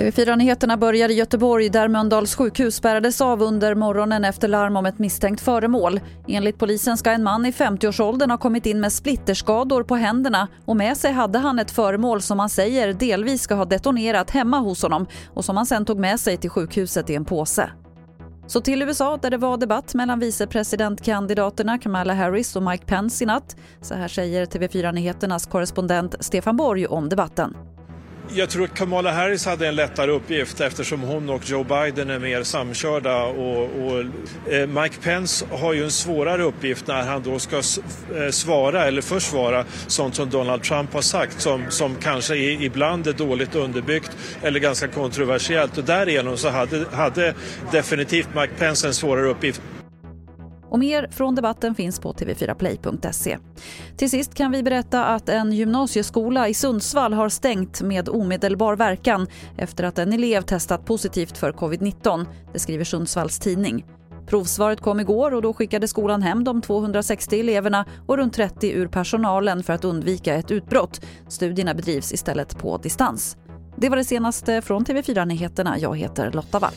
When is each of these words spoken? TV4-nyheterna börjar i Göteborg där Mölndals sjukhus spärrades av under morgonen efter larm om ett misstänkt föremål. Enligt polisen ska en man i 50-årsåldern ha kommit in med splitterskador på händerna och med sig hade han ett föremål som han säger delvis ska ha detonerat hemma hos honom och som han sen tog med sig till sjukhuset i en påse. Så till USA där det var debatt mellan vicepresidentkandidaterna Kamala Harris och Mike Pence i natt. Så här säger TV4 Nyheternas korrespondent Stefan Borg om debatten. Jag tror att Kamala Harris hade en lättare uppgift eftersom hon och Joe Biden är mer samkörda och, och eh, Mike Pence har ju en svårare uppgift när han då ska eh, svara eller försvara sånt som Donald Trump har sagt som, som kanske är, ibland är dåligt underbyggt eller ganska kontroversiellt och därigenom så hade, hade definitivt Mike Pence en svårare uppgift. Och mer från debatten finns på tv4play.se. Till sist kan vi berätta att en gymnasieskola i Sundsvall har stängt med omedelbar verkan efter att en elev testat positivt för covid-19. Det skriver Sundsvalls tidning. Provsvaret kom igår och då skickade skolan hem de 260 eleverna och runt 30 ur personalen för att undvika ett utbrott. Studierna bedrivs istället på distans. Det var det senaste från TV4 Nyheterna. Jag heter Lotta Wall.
TV4-nyheterna 0.00 0.76
börjar 0.76 1.08
i 1.08 1.14
Göteborg 1.14 1.68
där 1.68 1.88
Mölndals 1.88 2.34
sjukhus 2.34 2.74
spärrades 2.74 3.20
av 3.20 3.42
under 3.42 3.74
morgonen 3.74 4.24
efter 4.24 4.48
larm 4.48 4.76
om 4.76 4.86
ett 4.86 4.98
misstänkt 4.98 5.40
föremål. 5.40 6.00
Enligt 6.28 6.58
polisen 6.58 6.96
ska 6.96 7.10
en 7.10 7.22
man 7.22 7.46
i 7.46 7.50
50-årsåldern 7.50 8.30
ha 8.30 8.38
kommit 8.38 8.66
in 8.66 8.80
med 8.80 8.92
splitterskador 8.92 9.82
på 9.82 9.96
händerna 9.96 10.48
och 10.64 10.76
med 10.76 10.96
sig 10.96 11.12
hade 11.12 11.38
han 11.38 11.58
ett 11.58 11.70
föremål 11.70 12.22
som 12.22 12.38
han 12.38 12.48
säger 12.48 12.92
delvis 12.92 13.42
ska 13.42 13.54
ha 13.54 13.64
detonerat 13.64 14.30
hemma 14.30 14.58
hos 14.58 14.82
honom 14.82 15.06
och 15.34 15.44
som 15.44 15.56
han 15.56 15.66
sen 15.66 15.84
tog 15.84 15.98
med 15.98 16.20
sig 16.20 16.36
till 16.36 16.50
sjukhuset 16.50 17.10
i 17.10 17.14
en 17.14 17.24
påse. 17.24 17.70
Så 18.50 18.60
till 18.60 18.82
USA 18.82 19.16
där 19.16 19.30
det 19.30 19.36
var 19.36 19.56
debatt 19.56 19.94
mellan 19.94 20.18
vicepresidentkandidaterna 20.18 21.78
Kamala 21.78 22.14
Harris 22.14 22.56
och 22.56 22.62
Mike 22.62 22.84
Pence 22.84 23.24
i 23.24 23.26
natt. 23.26 23.56
Så 23.80 23.94
här 23.94 24.08
säger 24.08 24.46
TV4 24.46 24.92
Nyheternas 24.92 25.46
korrespondent 25.46 26.14
Stefan 26.20 26.56
Borg 26.56 26.86
om 26.86 27.08
debatten. 27.08 27.56
Jag 28.32 28.50
tror 28.50 28.64
att 28.64 28.74
Kamala 28.74 29.12
Harris 29.12 29.46
hade 29.46 29.68
en 29.68 29.74
lättare 29.74 30.10
uppgift 30.10 30.60
eftersom 30.60 31.00
hon 31.00 31.30
och 31.30 31.50
Joe 31.50 31.64
Biden 31.64 32.10
är 32.10 32.18
mer 32.18 32.42
samkörda 32.42 33.22
och, 33.24 33.62
och 33.62 34.00
eh, 34.52 34.66
Mike 34.66 34.96
Pence 35.02 35.46
har 35.50 35.72
ju 35.72 35.84
en 35.84 35.90
svårare 35.90 36.42
uppgift 36.42 36.86
när 36.86 37.02
han 37.02 37.22
då 37.22 37.38
ska 37.38 37.56
eh, 37.56 38.30
svara 38.30 38.86
eller 38.86 39.02
försvara 39.02 39.64
sånt 39.86 40.14
som 40.14 40.30
Donald 40.30 40.62
Trump 40.62 40.92
har 40.92 41.02
sagt 41.02 41.40
som, 41.40 41.64
som 41.68 41.94
kanske 41.94 42.36
är, 42.36 42.62
ibland 42.62 43.06
är 43.06 43.12
dåligt 43.12 43.54
underbyggt 43.54 44.10
eller 44.42 44.60
ganska 44.60 44.88
kontroversiellt 44.88 45.78
och 45.78 45.84
därigenom 45.84 46.36
så 46.36 46.48
hade, 46.48 46.84
hade 46.92 47.34
definitivt 47.72 48.28
Mike 48.34 48.54
Pence 48.58 48.86
en 48.86 48.94
svårare 48.94 49.28
uppgift. 49.28 49.62
Och 50.70 50.78
mer 50.78 51.08
från 51.10 51.34
debatten 51.34 51.74
finns 51.74 52.00
på 52.00 52.12
tv4play.se. 52.12 53.38
Till 53.96 54.10
sist 54.10 54.34
kan 54.34 54.52
vi 54.52 54.62
berätta 54.62 55.04
att 55.04 55.28
en 55.28 55.52
gymnasieskola 55.52 56.48
i 56.48 56.54
Sundsvall 56.54 57.12
har 57.12 57.28
stängt 57.28 57.82
med 57.82 58.08
omedelbar 58.08 58.76
verkan 58.76 59.26
efter 59.56 59.84
att 59.84 59.98
en 59.98 60.12
elev 60.12 60.42
testat 60.42 60.84
positivt 60.84 61.38
för 61.38 61.52
covid-19. 61.52 62.26
Det 62.52 62.58
skriver 62.58 62.84
Sundsvalls 62.84 63.38
tidning. 63.38 63.84
Provsvaret 64.26 64.80
kom 64.80 65.00
igår 65.00 65.34
och 65.34 65.42
då 65.42 65.54
skickade 65.54 65.88
skolan 65.88 66.22
hem 66.22 66.44
de 66.44 66.62
260 66.62 67.40
eleverna 67.40 67.86
och 68.06 68.16
runt 68.16 68.34
30 68.34 68.70
ur 68.70 68.88
personalen 68.88 69.62
för 69.62 69.72
att 69.72 69.84
undvika 69.84 70.34
ett 70.34 70.50
utbrott. 70.50 71.00
Studierna 71.28 71.74
bedrivs 71.74 72.12
istället 72.12 72.58
på 72.58 72.76
distans. 72.76 73.36
Det 73.76 73.88
var 73.88 73.96
det 73.96 74.04
senaste 74.04 74.62
från 74.62 74.84
TV4 74.84 75.24
Nyheterna. 75.24 75.78
Jag 75.78 75.98
heter 75.98 76.32
Lotta 76.32 76.58
Wall. 76.58 76.72